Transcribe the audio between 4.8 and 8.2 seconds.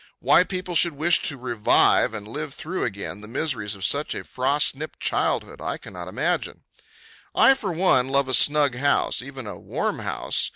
childhood, I cannot imagine. I, for one,